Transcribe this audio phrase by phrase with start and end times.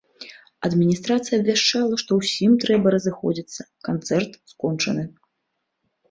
[0.67, 5.03] Адміністрацыя абвяшчала, што ўсім трэба разыходзіцца, канцэрт скончаны.